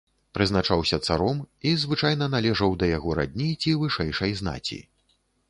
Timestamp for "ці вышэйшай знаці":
3.61-4.81